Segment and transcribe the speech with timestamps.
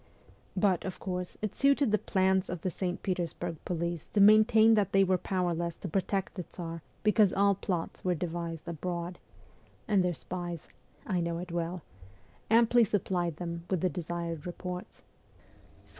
[0.57, 3.03] But, of course, it suited the plans of the St.
[3.03, 8.03] Petersburg police to maintain that they were powerless to protect the Tsar because all plots
[8.03, 9.19] were devised abroad,
[9.87, 10.69] and their spies
[11.05, 11.83] I know it well
[12.49, 15.03] amply supplied them with the desired reports.